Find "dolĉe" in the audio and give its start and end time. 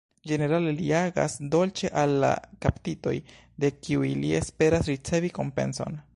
1.55-1.91